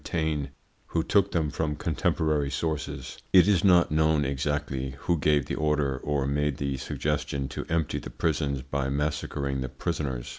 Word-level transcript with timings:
Taine, 0.03 0.49
who 0.87 1.03
took 1.03 1.31
them 1.31 1.51
from 1.51 1.75
contemporary 1.75 2.49
sources. 2.49 3.19
It 3.31 3.47
is 3.47 3.63
not 3.63 3.91
known 3.91 4.25
exactly 4.25 4.95
who 5.01 5.19
gave 5.19 5.45
the 5.45 5.53
order 5.53 5.99
or 5.99 6.25
made 6.25 6.57
the 6.57 6.77
suggestion 6.77 7.47
to 7.49 7.65
empty 7.69 7.99
the 7.99 8.09
prisons 8.09 8.63
by 8.63 8.89
massacring 8.89 9.61
the 9.61 9.69
prisoners. 9.69 10.29